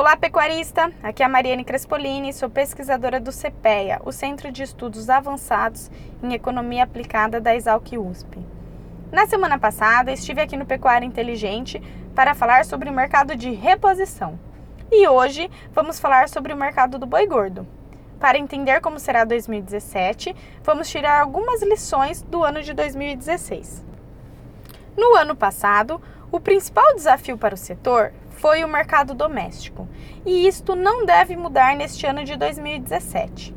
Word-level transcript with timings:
Olá, 0.00 0.16
pecuarista! 0.16 0.90
Aqui 1.02 1.22
é 1.22 1.26
a 1.26 1.28
Mariane 1.28 1.62
Crespolini, 1.62 2.32
sou 2.32 2.48
pesquisadora 2.48 3.20
do 3.20 3.30
CPEA, 3.30 4.00
o 4.02 4.10
Centro 4.10 4.50
de 4.50 4.62
Estudos 4.62 5.10
Avançados 5.10 5.90
em 6.22 6.32
Economia 6.32 6.84
Aplicada 6.84 7.38
da 7.38 7.54
Exalc 7.54 7.98
USP. 7.98 8.38
Na 9.12 9.26
semana 9.26 9.58
passada, 9.58 10.10
estive 10.10 10.40
aqui 10.40 10.56
no 10.56 10.64
Pecuária 10.64 11.04
Inteligente 11.04 11.82
para 12.14 12.34
falar 12.34 12.64
sobre 12.64 12.88
o 12.88 12.92
mercado 12.94 13.36
de 13.36 13.50
reposição. 13.50 14.40
E 14.90 15.06
hoje 15.06 15.50
vamos 15.70 16.00
falar 16.00 16.30
sobre 16.30 16.54
o 16.54 16.56
mercado 16.56 16.98
do 16.98 17.04
boi 17.04 17.26
gordo. 17.26 17.68
Para 18.18 18.38
entender 18.38 18.80
como 18.80 18.98
será 18.98 19.24
2017, 19.24 20.34
vamos 20.64 20.88
tirar 20.88 21.20
algumas 21.20 21.60
lições 21.62 22.22
do 22.22 22.42
ano 22.42 22.62
de 22.62 22.72
2016. 22.72 23.84
No 24.96 25.14
ano 25.14 25.36
passado, 25.36 26.00
o 26.32 26.40
principal 26.40 26.94
desafio 26.94 27.36
para 27.36 27.54
o 27.54 27.58
setor 27.58 28.14
foi 28.40 28.64
o 28.64 28.68
mercado 28.68 29.12
doméstico, 29.12 29.86
e 30.24 30.48
isto 30.48 30.74
não 30.74 31.04
deve 31.04 31.36
mudar 31.36 31.76
neste 31.76 32.06
ano 32.06 32.24
de 32.24 32.36
2017. 32.36 33.54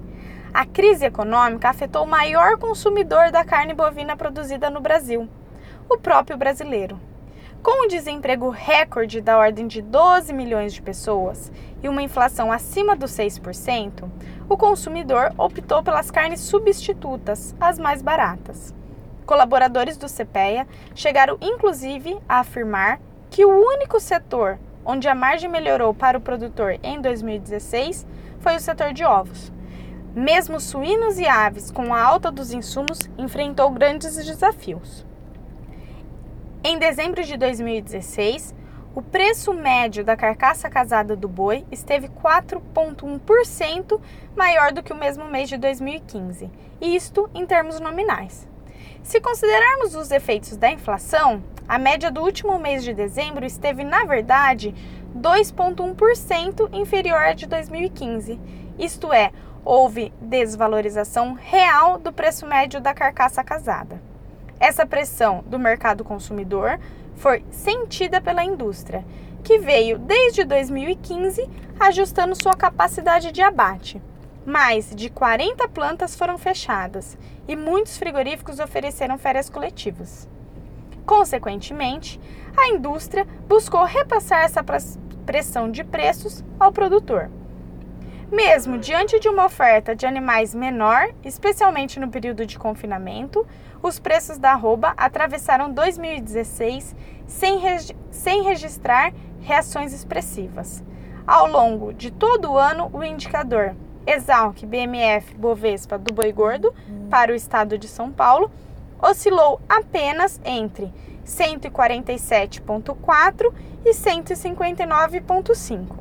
A 0.53 0.65
crise 0.65 1.05
econômica 1.05 1.69
afetou 1.69 2.03
o 2.03 2.07
maior 2.07 2.57
consumidor 2.57 3.31
da 3.31 3.45
carne 3.45 3.73
bovina 3.73 4.17
produzida 4.17 4.69
no 4.69 4.81
Brasil, 4.81 5.29
o 5.89 5.97
próprio 5.97 6.35
brasileiro. 6.35 6.99
Com 7.63 7.85
um 7.85 7.87
desemprego 7.87 8.49
recorde 8.49 9.21
da 9.21 9.37
ordem 9.37 9.67
de 9.67 9.81
12 9.81 10.33
milhões 10.33 10.73
de 10.73 10.81
pessoas 10.81 11.49
e 11.81 11.87
uma 11.87 12.01
inflação 12.01 12.51
acima 12.51 12.93
dos 12.93 13.11
6%, 13.11 14.11
o 14.49 14.57
consumidor 14.57 15.33
optou 15.37 15.81
pelas 15.81 16.11
carnes 16.11 16.41
substitutas, 16.41 17.55
as 17.57 17.79
mais 17.79 18.01
baratas. 18.01 18.75
Colaboradores 19.25 19.95
do 19.95 20.07
CPEA 20.07 20.67
chegaram 20.93 21.37
inclusive 21.39 22.19
a 22.27 22.39
afirmar 22.39 22.99
que 23.29 23.45
o 23.45 23.49
único 23.49 23.97
setor 23.99 24.59
onde 24.85 25.07
a 25.07 25.15
margem 25.15 25.49
melhorou 25.49 25.93
para 25.93 26.17
o 26.17 26.21
produtor 26.21 26.77
em 26.83 27.01
2016 27.01 28.05
foi 28.39 28.55
o 28.55 28.59
setor 28.59 28.93
de 28.93 29.03
ovos. 29.03 29.51
Mesmo 30.15 30.59
suínos 30.59 31.17
e 31.17 31.25
aves, 31.25 31.71
com 31.71 31.93
a 31.93 32.01
alta 32.01 32.31
dos 32.31 32.53
insumos, 32.53 32.99
enfrentou 33.17 33.71
grandes 33.71 34.15
desafios. 34.15 35.05
Em 36.63 36.77
dezembro 36.77 37.23
de 37.23 37.35
2016, 37.35 38.53
o 38.95 39.01
preço 39.01 39.53
médio 39.53 40.05
da 40.05 40.15
carcaça 40.15 40.69
casada 40.69 41.15
do 41.15 41.27
boi 41.27 41.65
esteve 41.71 42.09
4,1% 42.09 43.99
maior 44.35 44.71
do 44.71 44.83
que 44.83 44.93
o 44.93 44.95
mesmo 44.95 45.25
mês 45.25 45.49
de 45.49 45.57
2015, 45.57 46.51
isto 46.79 47.27
em 47.33 47.43
termos 47.45 47.79
nominais. 47.79 48.47
Se 49.01 49.19
considerarmos 49.19 49.95
os 49.95 50.11
efeitos 50.11 50.55
da 50.55 50.69
inflação, 50.69 51.43
a 51.67 51.77
média 51.77 52.11
do 52.11 52.21
último 52.21 52.59
mês 52.59 52.83
de 52.83 52.93
dezembro 52.93 53.45
esteve, 53.45 53.83
na 53.83 54.03
verdade, 54.03 54.73
2,1% 55.17 56.69
inferior 56.73 57.21
à 57.21 57.33
de 57.33 57.45
2015. 57.45 58.39
Isto 58.77 59.13
é, 59.13 59.31
houve 59.63 60.13
desvalorização 60.19 61.33
real 61.33 61.97
do 61.97 62.11
preço 62.11 62.45
médio 62.45 62.81
da 62.81 62.93
carcaça 62.93 63.43
casada. 63.43 64.01
Essa 64.59 64.85
pressão 64.85 65.43
do 65.47 65.59
mercado 65.59 66.03
consumidor 66.03 66.79
foi 67.15 67.45
sentida 67.51 68.19
pela 68.19 68.43
indústria, 68.43 69.05
que 69.43 69.59
veio 69.59 69.97
desde 69.99 70.43
2015 70.43 71.49
ajustando 71.79 72.35
sua 72.35 72.53
capacidade 72.53 73.31
de 73.31 73.41
abate. 73.41 74.01
Mais 74.45 74.93
de 74.93 75.09
40 75.09 75.67
plantas 75.69 76.15
foram 76.15 76.37
fechadas 76.37 77.17
e 77.47 77.55
muitos 77.55 77.97
frigoríficos 77.97 78.59
ofereceram 78.59 79.17
férias 79.17 79.49
coletivas. 79.49 80.27
Consequentemente, 81.05 82.19
a 82.57 82.67
indústria 82.69 83.27
buscou 83.47 83.83
repassar 83.83 84.43
essa 84.43 84.63
pressão 85.25 85.69
de 85.69 85.83
preços 85.83 86.43
ao 86.59 86.71
produtor. 86.71 87.29
Mesmo 88.31 88.79
diante 88.79 89.19
de 89.19 89.29
uma 89.29 89.45
oferta 89.45 89.95
de 89.95 90.07
animais 90.07 90.55
menor, 90.55 91.09
especialmente 91.23 91.99
no 91.99 92.09
período 92.09 92.45
de 92.47 92.57
confinamento, 92.57 93.45
os 93.81 93.99
preços 93.99 94.39
da 94.39 94.53
arroba 94.53 94.93
atravessaram 94.97 95.71
2016 95.71 96.95
sem, 97.27 97.59
regi 97.59 97.95
sem 98.09 98.41
registrar 98.41 99.13
reações 99.39 99.93
expressivas. 99.93 100.83
Ao 101.27 101.47
longo 101.47 101.93
de 101.93 102.09
todo 102.09 102.51
o 102.51 102.57
ano, 102.57 102.89
o 102.91 103.03
indicador 103.03 103.75
Exalc 104.05 104.65
BMF 104.65 105.35
Bovespa 105.35 105.97
do 105.97 106.13
boi 106.13 106.31
gordo 106.31 106.73
para 107.09 107.31
o 107.31 107.35
estado 107.35 107.77
de 107.77 107.87
São 107.87 108.11
Paulo 108.11 108.49
oscilou 109.03 109.59
apenas 109.67 110.39
entre 110.45 110.93
147,4 111.25 113.53
e 113.85 113.91
159,5. 113.91 115.97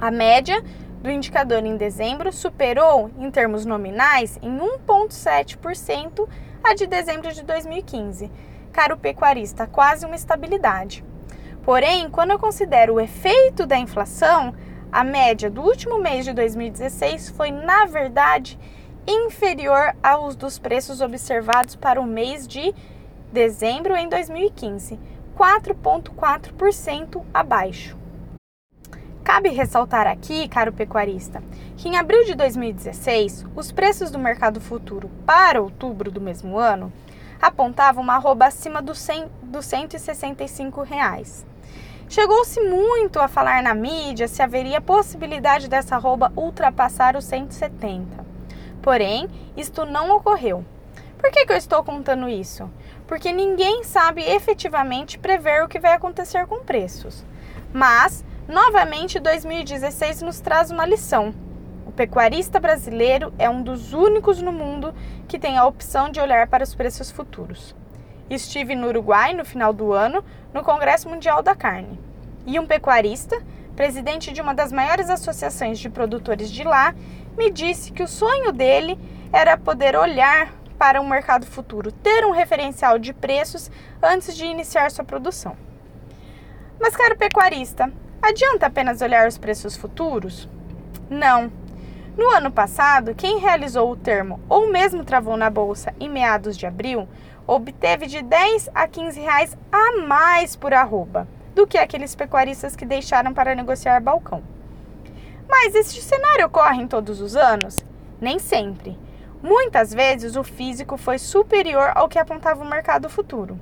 A 0.00 0.10
média 0.10 0.60
do 1.00 1.08
indicador 1.10 1.64
em 1.64 1.76
dezembro 1.76 2.32
superou, 2.32 3.08
em 3.16 3.30
termos 3.30 3.64
nominais, 3.64 4.36
em 4.42 4.58
1,7% 4.58 6.28
a 6.62 6.74
de 6.74 6.86
dezembro 6.88 7.32
de 7.32 7.42
2015. 7.44 8.30
Caro 8.72 8.96
pecuarista, 8.96 9.64
quase 9.66 10.04
uma 10.04 10.16
estabilidade. 10.16 11.04
Porém, 11.62 12.10
quando 12.10 12.32
eu 12.32 12.38
considero 12.38 12.94
o 12.94 13.00
efeito 13.00 13.64
da 13.66 13.78
inflação, 13.78 14.52
a 14.90 15.04
média 15.04 15.48
do 15.48 15.62
último 15.62 15.98
mês 15.98 16.24
de 16.24 16.32
2016 16.32 17.28
foi, 17.30 17.52
na 17.52 17.86
verdade, 17.86 18.58
inferior 19.06 19.94
aos 20.02 20.36
dos 20.36 20.58
preços 20.58 21.00
observados 21.00 21.76
para 21.76 22.00
o 22.00 22.06
mês 22.06 22.46
de 22.46 22.74
dezembro 23.32 23.96
em 23.96 24.08
2015, 24.08 24.98
4,4% 25.36 27.24
abaixo. 27.32 27.96
Cabe 29.24 29.50
ressaltar 29.50 30.06
aqui, 30.06 30.48
caro 30.48 30.72
pecuarista, 30.72 31.42
que 31.76 31.88
em 31.88 31.96
abril 31.96 32.24
de 32.24 32.34
2016, 32.34 33.46
os 33.54 33.70
preços 33.70 34.10
do 34.10 34.18
mercado 34.18 34.60
futuro 34.60 35.08
para 35.24 35.62
outubro 35.62 36.10
do 36.10 36.20
mesmo 36.20 36.58
ano 36.58 36.92
apontavam 37.40 38.02
uma 38.02 38.14
arroba 38.14 38.46
acima 38.46 38.82
dos, 38.82 38.98
100, 38.98 39.30
dos 39.42 39.64
165 39.66 40.82
reais. 40.82 41.46
Chegou-se 42.08 42.60
muito 42.60 43.18
a 43.20 43.26
falar 43.26 43.62
na 43.62 43.74
mídia 43.74 44.28
se 44.28 44.42
haveria 44.42 44.80
possibilidade 44.80 45.68
dessa 45.68 45.96
arroba 45.96 46.32
ultrapassar 46.36 47.16
os 47.16 47.24
170. 47.24 48.21
Porém, 48.82 49.28
isto 49.56 49.86
não 49.86 50.16
ocorreu. 50.16 50.64
Por 51.16 51.30
que, 51.30 51.46
que 51.46 51.52
eu 51.52 51.56
estou 51.56 51.84
contando 51.84 52.28
isso? 52.28 52.68
Porque 53.06 53.32
ninguém 53.32 53.84
sabe 53.84 54.22
efetivamente 54.22 55.18
prever 55.18 55.62
o 55.62 55.68
que 55.68 55.78
vai 55.78 55.92
acontecer 55.92 56.46
com 56.48 56.64
preços. 56.64 57.24
Mas, 57.72 58.24
novamente, 58.48 59.20
2016 59.20 60.22
nos 60.22 60.40
traz 60.40 60.72
uma 60.72 60.84
lição. 60.84 61.32
O 61.86 61.92
pecuarista 61.92 62.58
brasileiro 62.58 63.32
é 63.38 63.48
um 63.48 63.62
dos 63.62 63.92
únicos 63.92 64.42
no 64.42 64.50
mundo 64.50 64.92
que 65.28 65.38
tem 65.38 65.56
a 65.56 65.64
opção 65.64 66.10
de 66.10 66.20
olhar 66.20 66.48
para 66.48 66.64
os 66.64 66.74
preços 66.74 67.10
futuros. 67.10 67.76
Estive 68.28 68.74
no 68.74 68.88
Uruguai 68.88 69.32
no 69.32 69.44
final 69.44 69.72
do 69.72 69.92
ano, 69.92 70.24
no 70.52 70.64
Congresso 70.64 71.08
Mundial 71.08 71.42
da 71.42 71.54
Carne. 71.54 72.00
E 72.46 72.58
um 72.58 72.66
pecuarista, 72.66 73.40
presidente 73.76 74.32
de 74.32 74.40
uma 74.40 74.54
das 74.54 74.72
maiores 74.72 75.08
associações 75.08 75.78
de 75.78 75.88
produtores 75.88 76.50
de 76.50 76.64
lá, 76.64 76.94
me 77.36 77.50
disse 77.50 77.92
que 77.92 78.02
o 78.02 78.08
sonho 78.08 78.52
dele 78.52 78.98
era 79.32 79.56
poder 79.56 79.96
olhar 79.96 80.52
para 80.78 81.00
um 81.00 81.08
mercado 81.08 81.46
futuro, 81.46 81.92
ter 81.92 82.24
um 82.24 82.32
referencial 82.32 82.98
de 82.98 83.12
preços 83.12 83.70
antes 84.02 84.36
de 84.36 84.44
iniciar 84.44 84.90
sua 84.90 85.04
produção. 85.04 85.56
Mas, 86.80 86.96
caro 86.96 87.16
pecuarista, 87.16 87.92
adianta 88.20 88.66
apenas 88.66 89.00
olhar 89.00 89.28
os 89.28 89.38
preços 89.38 89.76
futuros? 89.76 90.48
Não. 91.08 91.52
No 92.16 92.28
ano 92.30 92.50
passado, 92.50 93.14
quem 93.14 93.38
realizou 93.38 93.90
o 93.90 93.96
termo 93.96 94.40
ou 94.48 94.70
mesmo 94.70 95.04
travou 95.04 95.36
na 95.36 95.48
bolsa 95.48 95.94
em 96.00 96.08
meados 96.08 96.58
de 96.58 96.66
abril 96.66 97.08
obteve 97.46 98.06
de 98.06 98.20
10 98.22 98.70
a 98.74 98.86
15 98.86 99.20
reais 99.20 99.56
a 99.70 99.98
mais 100.06 100.54
por 100.54 100.74
arroba 100.74 101.26
do 101.54 101.66
que 101.66 101.78
aqueles 101.78 102.14
pecuaristas 102.14 102.76
que 102.76 102.84
deixaram 102.84 103.32
para 103.32 103.54
negociar 103.54 104.00
balcão. 104.00 104.42
Mas 105.54 105.74
este 105.74 106.00
cenário 106.00 106.46
ocorre 106.46 106.80
em 106.80 106.88
todos 106.88 107.20
os 107.20 107.36
anos? 107.36 107.84
Nem 108.18 108.38
sempre. 108.38 108.98
Muitas 109.42 109.92
vezes 109.92 110.34
o 110.34 110.42
físico 110.42 110.96
foi 110.96 111.18
superior 111.18 111.92
ao 111.94 112.08
que 112.08 112.18
apontava 112.18 112.64
o 112.64 112.66
mercado 112.66 113.06
futuro. 113.10 113.60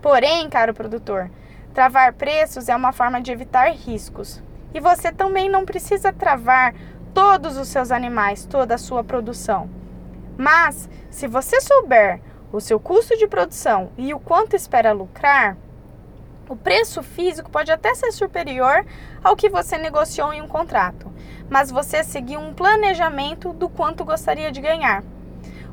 Porém, 0.00 0.48
caro 0.48 0.72
produtor, 0.72 1.28
travar 1.74 2.12
preços 2.12 2.68
é 2.68 2.76
uma 2.76 2.92
forma 2.92 3.20
de 3.20 3.32
evitar 3.32 3.68
riscos. 3.72 4.40
E 4.72 4.78
você 4.78 5.10
também 5.10 5.50
não 5.50 5.64
precisa 5.64 6.12
travar 6.12 6.72
todos 7.12 7.56
os 7.56 7.66
seus 7.66 7.90
animais, 7.90 8.46
toda 8.46 8.76
a 8.76 8.78
sua 8.78 9.02
produção. 9.02 9.68
Mas, 10.38 10.88
se 11.10 11.26
você 11.26 11.60
souber 11.60 12.20
o 12.52 12.60
seu 12.60 12.78
custo 12.78 13.18
de 13.18 13.26
produção 13.26 13.90
e 13.98 14.14
o 14.14 14.20
quanto 14.20 14.54
espera 14.54 14.92
lucrar, 14.92 15.56
o 16.48 16.54
preço 16.54 17.02
físico 17.02 17.50
pode 17.50 17.72
até 17.72 17.94
ser 17.94 18.12
superior 18.12 18.84
ao 19.22 19.34
que 19.34 19.48
você 19.48 19.78
negociou 19.78 20.32
em 20.32 20.42
um 20.42 20.48
contrato, 20.48 21.10
mas 21.50 21.70
você 21.70 22.02
seguiu 22.02 22.40
um 22.40 22.54
planejamento 22.54 23.52
do 23.52 23.68
quanto 23.68 24.04
gostaria 24.04 24.50
de 24.50 24.60
ganhar. 24.60 25.02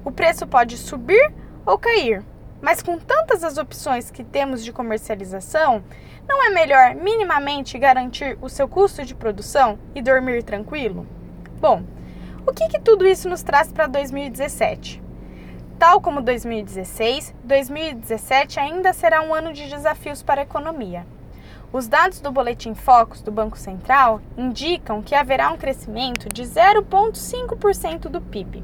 O 0.04 0.12
preço 0.12 0.48
pode 0.48 0.78
subir 0.78 1.34
ou 1.66 1.78
cair, 1.78 2.24
Mas 2.62 2.84
com 2.84 2.98
tantas 3.00 3.44
as 3.44 3.58
opções 3.58 4.12
que 4.12 4.24
temos 4.24 4.64
de 4.64 4.72
comercialização, 4.72 5.84
não 6.28 6.44
é 6.46 6.50
melhor 6.52 6.94
minimamente 6.94 7.78
garantir 7.80 8.38
o 8.40 8.48
seu 8.48 8.68
custo 8.68 9.04
de 9.04 9.16
produção 9.16 9.80
e 9.96 10.02
dormir 10.02 10.44
tranquilo? 10.44 11.08
Bom, 11.60 11.84
o 12.46 12.54
que, 12.54 12.68
que 12.68 12.80
tudo 12.80 13.08
isso 13.08 13.28
nos 13.28 13.42
traz 13.42 13.72
para 13.72 13.88
2017? 13.88 15.02
Tal 15.80 16.00
como 16.00 16.22
2016, 16.22 17.34
2017 17.44 18.60
ainda 18.60 18.94
será 18.94 19.24
um 19.24 19.34
ano 19.34 19.52
de 19.52 19.68
desafios 19.68 20.22
para 20.22 20.42
a 20.42 20.44
economia. 20.44 21.06
Os 21.74 21.88
dados 21.88 22.20
do 22.20 22.34
Boletim 22.34 22.76
Focus 22.76 23.22
do 23.22 23.32
Banco 23.32 23.58
Central 23.58 24.20
indicam 24.38 25.02
que 25.02 25.16
haverá 25.16 25.50
um 25.54 25.58
crescimento 25.58 26.28
de 26.28 26.44
0,5% 26.44 28.10
do 28.10 28.20
PIB. 28.20 28.62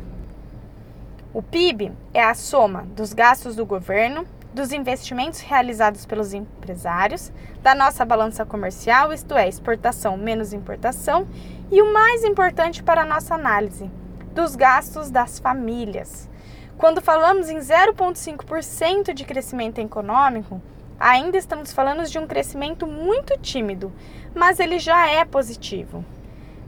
O 1.33 1.41
PIB 1.41 1.93
é 2.13 2.21
a 2.21 2.33
soma 2.33 2.85
dos 2.97 3.13
gastos 3.13 3.55
do 3.55 3.65
governo, 3.65 4.25
dos 4.53 4.73
investimentos 4.73 5.39
realizados 5.39 6.05
pelos 6.05 6.33
empresários, 6.33 7.31
da 7.63 7.73
nossa 7.73 8.03
balança 8.03 8.45
comercial, 8.45 9.13
isto 9.13 9.37
é, 9.37 9.47
exportação 9.47 10.17
menos 10.17 10.51
importação, 10.51 11.25
e 11.71 11.81
o 11.81 11.93
mais 11.93 12.25
importante 12.25 12.83
para 12.83 13.03
a 13.03 13.05
nossa 13.05 13.35
análise, 13.35 13.89
dos 14.33 14.53
gastos 14.53 15.09
das 15.09 15.39
famílias. 15.39 16.29
Quando 16.77 17.01
falamos 17.01 17.49
em 17.49 17.57
0,5% 17.57 19.13
de 19.13 19.23
crescimento 19.23 19.79
econômico, 19.79 20.61
ainda 20.99 21.37
estamos 21.37 21.71
falando 21.71 22.03
de 22.05 22.17
um 22.17 22.27
crescimento 22.27 22.87
muito 22.87 23.37
tímido, 23.39 23.91
mas 24.35 24.59
ele 24.59 24.79
já 24.79 25.09
é 25.09 25.23
positivo. 25.25 26.03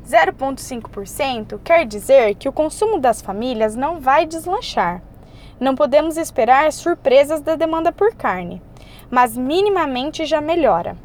0,5% 0.07 1.59
quer 1.63 1.85
dizer 1.85 2.35
que 2.35 2.49
o 2.49 2.53
consumo 2.53 2.99
das 2.99 3.21
famílias 3.21 3.75
não 3.75 3.99
vai 3.99 4.25
deslanchar. 4.25 5.01
Não 5.59 5.75
podemos 5.75 6.17
esperar 6.17 6.71
surpresas 6.71 7.41
da 7.41 7.55
demanda 7.55 7.91
por 7.91 8.15
carne, 8.15 8.61
mas 9.11 9.37
minimamente 9.37 10.25
já 10.25 10.41
melhora. 10.41 10.97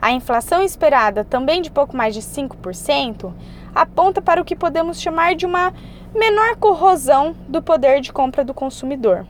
A 0.00 0.12
inflação 0.12 0.62
esperada, 0.62 1.24
também 1.24 1.60
de 1.60 1.70
pouco 1.70 1.94
mais 1.94 2.14
de 2.14 2.22
5%, 2.22 3.34
aponta 3.74 4.22
para 4.22 4.40
o 4.40 4.44
que 4.44 4.56
podemos 4.56 5.00
chamar 5.00 5.34
de 5.34 5.44
uma 5.44 5.74
menor 6.14 6.56
corrosão 6.56 7.34
do 7.46 7.60
poder 7.60 8.00
de 8.00 8.12
compra 8.12 8.42
do 8.42 8.54
consumidor. 8.54 9.26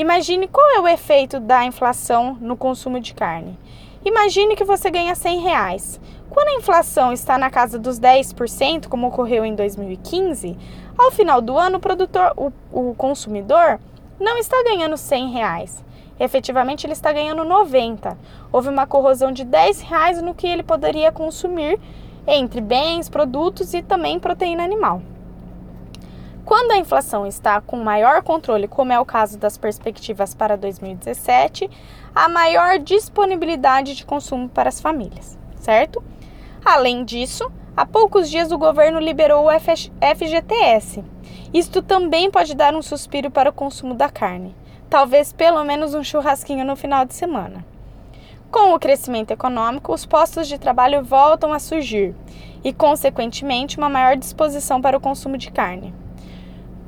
Imagine 0.00 0.48
qual 0.48 0.66
é 0.70 0.80
o 0.80 0.88
efeito 0.88 1.38
da 1.38 1.62
inflação 1.62 2.34
no 2.40 2.56
consumo 2.56 2.98
de 2.98 3.12
carne. 3.12 3.58
Imagine 4.02 4.56
que 4.56 4.64
você 4.64 4.90
ganha 4.90 5.14
100 5.14 5.40
reais. 5.40 6.00
Quando 6.30 6.48
a 6.48 6.54
inflação 6.54 7.12
está 7.12 7.36
na 7.36 7.50
casa 7.50 7.78
dos 7.78 8.00
10%, 8.00 8.88
como 8.88 9.08
ocorreu 9.08 9.44
em 9.44 9.54
2015, 9.54 10.56
ao 10.96 11.10
final 11.10 11.42
do 11.42 11.58
ano 11.58 11.76
o 11.76 11.80
produtor, 11.80 12.32
o, 12.34 12.50
o 12.72 12.94
consumidor, 12.94 13.78
não 14.18 14.38
está 14.38 14.56
ganhando 14.62 14.96
100 14.96 15.32
reais. 15.32 15.84
Efetivamente 16.18 16.86
ele 16.86 16.94
está 16.94 17.12
ganhando 17.12 17.44
90. 17.44 18.16
Houve 18.50 18.70
uma 18.70 18.86
corrosão 18.86 19.30
de 19.30 19.44
10 19.44 19.82
reais 19.82 20.22
no 20.22 20.34
que 20.34 20.46
ele 20.46 20.62
poderia 20.62 21.12
consumir 21.12 21.78
entre 22.26 22.62
bens, 22.62 23.10
produtos 23.10 23.74
e 23.74 23.82
também 23.82 24.18
proteína 24.18 24.64
animal. 24.64 25.02
Quando 26.50 26.72
a 26.72 26.78
inflação 26.78 27.28
está 27.28 27.60
com 27.60 27.76
maior 27.76 28.24
controle, 28.24 28.66
como 28.66 28.92
é 28.92 28.98
o 28.98 29.04
caso 29.04 29.38
das 29.38 29.56
perspectivas 29.56 30.34
para 30.34 30.56
2017, 30.56 31.70
há 32.12 32.28
maior 32.28 32.76
disponibilidade 32.80 33.94
de 33.94 34.04
consumo 34.04 34.48
para 34.48 34.68
as 34.68 34.80
famílias, 34.80 35.38
certo? 35.54 36.02
Além 36.64 37.04
disso, 37.04 37.48
há 37.76 37.86
poucos 37.86 38.28
dias 38.28 38.50
o 38.50 38.58
governo 38.58 38.98
liberou 38.98 39.46
o 39.46 39.50
FGTS. 39.52 41.04
Isto 41.54 41.82
também 41.82 42.28
pode 42.32 42.56
dar 42.56 42.74
um 42.74 42.82
suspiro 42.82 43.30
para 43.30 43.50
o 43.50 43.52
consumo 43.52 43.94
da 43.94 44.08
carne, 44.08 44.52
talvez 44.90 45.32
pelo 45.32 45.62
menos 45.62 45.94
um 45.94 46.02
churrasquinho 46.02 46.64
no 46.64 46.74
final 46.74 47.04
de 47.04 47.14
semana. 47.14 47.64
Com 48.50 48.74
o 48.74 48.78
crescimento 48.80 49.30
econômico, 49.30 49.94
os 49.94 50.04
postos 50.04 50.48
de 50.48 50.58
trabalho 50.58 51.04
voltam 51.04 51.52
a 51.52 51.60
surgir 51.60 52.12
e, 52.64 52.72
consequentemente, 52.72 53.78
uma 53.78 53.88
maior 53.88 54.16
disposição 54.16 54.82
para 54.82 54.96
o 54.96 55.00
consumo 55.00 55.38
de 55.38 55.52
carne. 55.52 55.94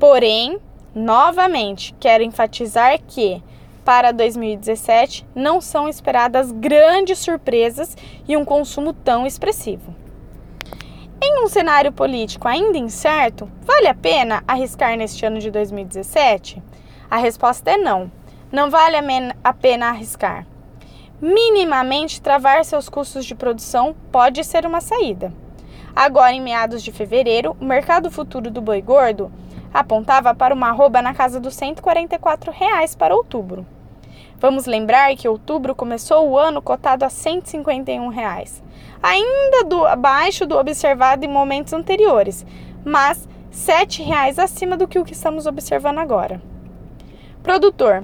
Porém, 0.03 0.59
novamente, 0.93 1.95
quero 1.97 2.25
enfatizar 2.25 2.99
que 3.07 3.41
para 3.85 4.11
2017 4.11 5.25
não 5.33 5.61
são 5.61 5.87
esperadas 5.87 6.51
grandes 6.51 7.19
surpresas 7.19 7.95
e 8.27 8.35
um 8.35 8.43
consumo 8.43 8.91
tão 8.91 9.25
expressivo. 9.25 9.95
Em 11.21 11.41
um 11.41 11.47
cenário 11.47 11.89
político 11.93 12.49
ainda 12.49 12.77
incerto, 12.77 13.49
vale 13.61 13.87
a 13.87 13.95
pena 13.95 14.43
arriscar 14.45 14.97
neste 14.97 15.25
ano 15.25 15.39
de 15.39 15.49
2017? 15.49 16.61
A 17.09 17.15
resposta 17.15 17.71
é 17.71 17.77
não. 17.77 18.11
Não 18.51 18.69
vale 18.69 18.97
a 19.41 19.53
pena 19.53 19.87
arriscar. 19.87 20.45
Minimamente 21.21 22.21
travar 22.21 22.65
seus 22.65 22.89
custos 22.89 23.23
de 23.23 23.35
produção 23.35 23.95
pode 24.11 24.43
ser 24.43 24.65
uma 24.65 24.81
saída. 24.81 25.31
Agora, 25.95 26.33
em 26.33 26.41
meados 26.41 26.83
de 26.83 26.91
fevereiro, 26.91 27.55
o 27.61 27.63
mercado 27.63 28.11
futuro 28.11 28.51
do 28.51 28.59
boi 28.59 28.81
gordo 28.81 29.31
apontava 29.73 30.35
para 30.35 30.53
uma 30.53 30.69
arroba 30.69 31.01
na 31.01 31.13
casa 31.13 31.39
dos 31.39 31.55
144 31.55 32.51
reais 32.51 32.93
para 32.93 33.15
outubro. 33.15 33.65
Vamos 34.37 34.65
lembrar 34.65 35.15
que 35.15 35.27
outubro 35.27 35.73
começou 35.73 36.29
o 36.29 36.37
ano 36.37 36.61
cotado 36.61 37.05
a 37.05 37.09
151 37.09 38.09
reais, 38.09 38.61
ainda 39.01 39.63
do, 39.63 39.85
abaixo 39.85 40.45
do 40.45 40.57
observado 40.57 41.25
em 41.25 41.29
momentos 41.29 41.73
anteriores, 41.73 42.45
mas 42.85 43.27
7 43.49 44.03
reais 44.03 44.37
acima 44.37 44.75
do 44.75 44.87
que 44.87 44.99
o 44.99 45.05
que 45.05 45.13
estamos 45.13 45.45
observando 45.45 45.99
agora. 45.99 46.41
Produtor, 47.41 48.03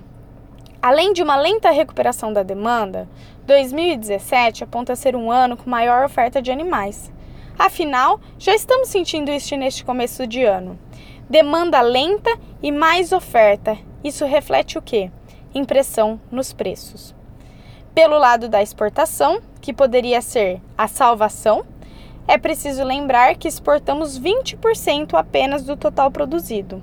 além 0.82 1.12
de 1.12 1.22
uma 1.22 1.36
lenta 1.36 1.72
recuperação 1.72 2.32
da 2.32 2.44
demanda, 2.44 3.08
2017 3.46 4.64
aponta 4.64 4.96
ser 4.96 5.16
um 5.16 5.32
ano 5.32 5.58
com 5.58 5.70
maior 5.70 6.06
oferta 6.06 6.42
de 6.42 6.52
animais. 6.52 7.12
Afinal, 7.58 8.22
já 8.38 8.56
estamos 8.56 8.88
sentindo 8.88 9.30
isso 9.30 9.54
neste 9.58 9.84
começo 9.84 10.26
de 10.26 10.46
ano. 10.46 10.80
Demanda 11.30 11.80
lenta 11.82 12.36
e 12.60 12.72
mais 12.72 13.12
oferta. 13.12 13.78
Isso 14.04 14.26
reflete 14.26 14.80
o 14.80 14.82
quê? 14.82 15.12
Impressão 15.54 16.20
nos 16.32 16.54
preços. 16.54 17.14
Pelo 17.94 18.18
lado 18.18 18.50
da 18.50 18.64
exportação, 18.64 19.40
que 19.62 19.72
poderia 19.72 20.24
ser 20.24 20.60
a 20.76 20.88
salvação, 20.88 21.64
é 22.28 22.36
preciso 22.36 22.84
lembrar 22.84 23.36
que 23.36 23.48
exportamos 23.48 24.20
20% 24.20 25.14
apenas 25.14 25.64
do 25.64 25.78
total 25.78 26.10
produzido. 26.10 26.82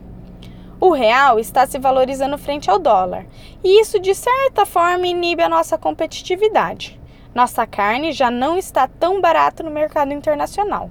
O 0.79 0.93
real 0.93 1.41
está 1.41 1.67
se 1.67 1.77
valorizando 1.77 2.39
frente 2.39 2.71
ao 2.71 2.79
dólar, 2.79 3.27
e 3.65 3.81
isso 3.81 3.99
de 3.99 4.15
certa 4.15 4.65
forma 4.65 5.09
inibe 5.09 5.43
a 5.43 5.49
nossa 5.49 5.77
competitividade. 5.77 7.01
Nossa 7.35 7.67
carne 7.67 8.13
já 8.13 8.31
não 8.31 8.57
está 8.57 8.87
tão 8.87 9.21
barata 9.21 9.65
no 9.65 9.73
mercado 9.73 10.13
internacional. 10.13 10.89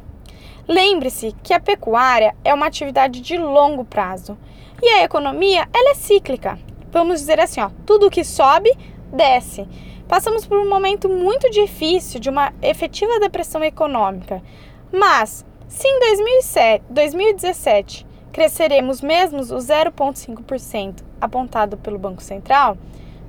Lembre-se 0.69 1.35
que 1.41 1.51
a 1.51 1.59
pecuária 1.59 2.35
é 2.43 2.53
uma 2.53 2.67
atividade 2.67 3.21
de 3.21 3.35
longo 3.39 3.83
prazo 3.83 4.37
e 4.79 4.87
a 4.87 5.03
economia 5.03 5.67
ela 5.73 5.89
é 5.89 5.95
cíclica. 5.95 6.59
Vamos 6.91 7.21
dizer 7.21 7.39
assim, 7.39 7.59
ó, 7.59 7.71
tudo 7.87 8.07
que 8.07 8.23
sobe, 8.23 8.71
desce. 9.11 9.67
Passamos 10.07 10.45
por 10.45 10.59
um 10.59 10.69
momento 10.69 11.09
muito 11.09 11.49
difícil 11.49 12.19
de 12.19 12.29
uma 12.29 12.53
efetiva 12.61 13.19
depressão 13.19 13.63
econômica. 13.63 14.43
Mas, 14.93 15.43
se 15.67 15.87
em 15.87 15.99
2007, 16.01 16.83
2017 16.87 18.05
cresceremos 18.31 19.01
mesmo 19.01 19.39
o 19.39 19.57
0,5% 19.57 21.03
apontado 21.19 21.77
pelo 21.77 21.97
Banco 21.97 22.21
Central, 22.21 22.77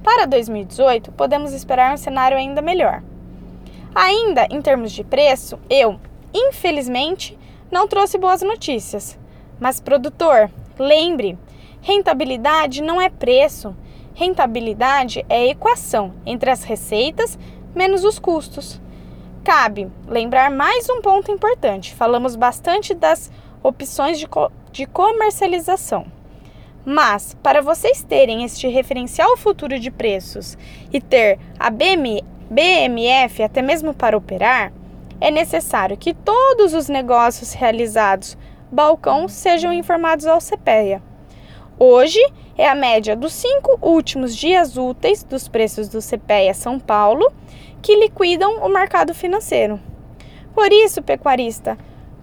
para 0.04 0.26
2018 0.26 1.10
podemos 1.12 1.54
esperar 1.54 1.94
um 1.94 1.96
cenário 1.96 2.36
ainda 2.36 2.60
melhor. 2.60 3.02
Ainda 3.94 4.46
em 4.50 4.60
termos 4.60 4.92
de 4.92 5.02
preço, 5.02 5.58
eu, 5.70 5.98
infelizmente, 6.32 7.38
não 7.70 7.86
trouxe 7.86 8.18
boas 8.18 8.42
notícias. 8.42 9.18
Mas, 9.58 9.80
produtor, 9.80 10.50
lembre: 10.78 11.38
rentabilidade 11.80 12.82
não 12.82 13.00
é 13.00 13.08
preço. 13.08 13.76
Rentabilidade 14.14 15.24
é 15.28 15.46
equação 15.46 16.12
entre 16.26 16.50
as 16.50 16.64
receitas 16.64 17.38
menos 17.74 18.04
os 18.04 18.18
custos. 18.18 18.80
Cabe 19.44 19.90
lembrar 20.06 20.50
mais 20.50 20.88
um 20.90 21.00
ponto 21.00 21.30
importante: 21.30 21.94
falamos 21.94 22.36
bastante 22.36 22.94
das 22.94 23.30
opções 23.62 24.18
de, 24.18 24.26
co 24.26 24.50
de 24.72 24.86
comercialização. 24.86 26.06
Mas, 26.84 27.36
para 27.42 27.60
vocês 27.60 28.02
terem 28.02 28.42
este 28.42 28.66
referencial 28.66 29.36
futuro 29.36 29.78
de 29.78 29.90
preços 29.90 30.56
e 30.92 31.00
ter 31.00 31.38
a 31.58 31.68
BM, 31.70 32.24
BMF 32.50 33.42
até 33.42 33.60
mesmo 33.60 33.92
para 33.92 34.16
operar, 34.16 34.72
é 35.20 35.30
necessário 35.30 35.96
que 35.96 36.14
todos 36.14 36.72
os 36.72 36.88
negócios 36.88 37.52
realizados 37.52 38.36
balcão 38.72 39.28
sejam 39.28 39.72
informados 39.72 40.26
ao 40.26 40.38
CPEA. 40.40 41.02
Hoje 41.78 42.20
é 42.56 42.68
a 42.68 42.74
média 42.74 43.14
dos 43.14 43.32
cinco 43.32 43.78
últimos 43.82 44.34
dias 44.36 44.76
úteis 44.76 45.22
dos 45.22 45.48
preços 45.48 45.88
do 45.88 46.00
CPEA 46.00 46.54
São 46.54 46.78
Paulo 46.78 47.30
que 47.82 47.96
liquidam 47.96 48.58
o 48.58 48.68
mercado 48.68 49.14
financeiro. 49.14 49.80
Por 50.54 50.72
isso, 50.72 51.02
pecuarista, 51.02 51.78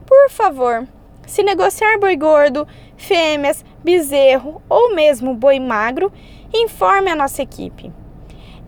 por 0.06 0.30
favor, 0.30 0.88
se 1.25 1.44
negociar 1.44 2.00
boi 2.00 2.16
gordo, 2.16 2.68
fêmeas, 2.96 3.63
bezerro 3.84 4.62
ou 4.70 4.96
mesmo 4.96 5.34
boi 5.34 5.60
magro, 5.60 6.12
informe 6.54 7.10
a 7.10 7.16
nossa 7.16 7.42
equipe. 7.42 7.92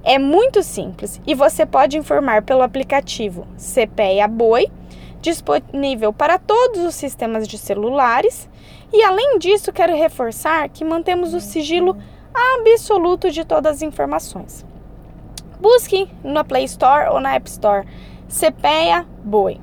É 0.03 0.17
muito 0.17 0.63
simples 0.63 1.21
e 1.27 1.35
você 1.35 1.65
pode 1.65 1.97
informar 1.97 2.41
pelo 2.41 2.61
aplicativo 2.61 3.45
CPEA 3.57 4.27
Boi, 4.27 4.71
disponível 5.21 6.13
para 6.13 6.39
todos 6.39 6.81
os 6.81 6.95
sistemas 6.95 7.47
de 7.47 7.57
celulares. 7.57 8.49
E 8.91 9.03
além 9.03 9.37
disso, 9.37 9.73
quero 9.73 9.95
reforçar 9.95 10.69
que 10.69 10.85
mantemos 10.85 11.33
o 11.33 11.39
sigilo 11.39 11.97
absoluto 12.33 13.29
de 13.29 13.43
todas 13.43 13.77
as 13.77 13.81
informações. 13.81 14.65
Busque 15.59 16.09
na 16.23 16.43
Play 16.43 16.63
Store 16.63 17.09
ou 17.09 17.19
na 17.19 17.35
App 17.35 17.49
Store 17.49 17.85
CPEA 18.29 19.05
Boi. 19.23 19.59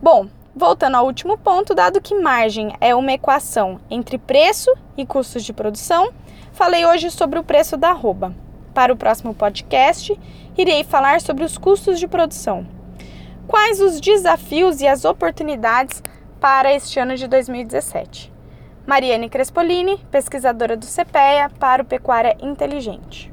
Bom, 0.00 0.28
Voltando 0.54 0.96
ao 0.96 1.06
último 1.06 1.38
ponto, 1.38 1.76
dado 1.76 2.00
que 2.00 2.14
margem 2.14 2.74
é 2.80 2.92
uma 2.94 3.12
equação 3.12 3.80
entre 3.88 4.18
preço 4.18 4.70
e 4.96 5.06
custos 5.06 5.44
de 5.44 5.52
produção, 5.52 6.12
falei 6.52 6.84
hoje 6.84 7.08
sobre 7.08 7.38
o 7.38 7.44
preço 7.44 7.76
da 7.76 7.90
arroba. 7.90 8.34
Para 8.74 8.92
o 8.92 8.96
próximo 8.96 9.34
podcast, 9.34 10.18
irei 10.56 10.84
falar 10.84 11.20
sobre 11.20 11.44
os 11.44 11.58
custos 11.58 11.98
de 11.98 12.06
produção. 12.06 12.66
Quais 13.46 13.80
os 13.80 14.00
desafios 14.00 14.80
e 14.80 14.86
as 14.86 15.04
oportunidades 15.04 16.02
para 16.40 16.72
este 16.72 17.00
ano 17.00 17.16
de 17.16 17.26
2017? 17.26 18.32
Mariane 18.86 19.28
Crespolini, 19.28 19.98
pesquisadora 20.10 20.76
do 20.76 20.86
CPEA 20.86 21.50
para 21.58 21.82
o 21.82 21.84
Pecuária 21.84 22.36
Inteligente. 22.40 23.32